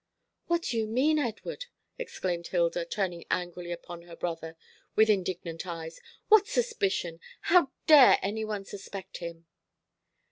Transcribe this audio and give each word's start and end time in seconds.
"What 0.47 0.63
do 0.63 0.77
you 0.77 0.87
mean, 0.87 1.19
Edward?" 1.19 1.65
exclaimed 1.99 2.47
Hilda, 2.47 2.85
turning 2.85 3.23
angrily 3.29 3.71
upon 3.71 4.01
her 4.01 4.15
brother, 4.15 4.57
with 4.95 5.11
indignant 5.11 5.67
eyes. 5.67 6.01
"What 6.27 6.47
suspicion? 6.47 7.19
How 7.41 7.69
dare 7.85 8.17
any 8.23 8.43
one 8.43 8.65
suspect 8.65 9.17
him?" 9.17 9.45